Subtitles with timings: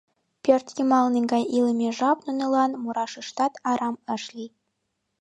[0.43, 4.51] Пӧртйымалне гай илыме жап нунылан мурашыштат арам ыш лий.